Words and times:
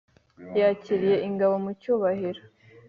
yakiriye 0.59 1.15
ingabo 1.27 1.55
mu 1.63 1.71
cyubahiro. 1.81 2.41